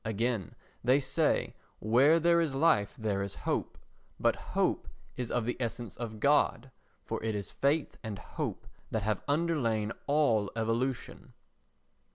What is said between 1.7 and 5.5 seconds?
"Where there is life there is hope," but hope is of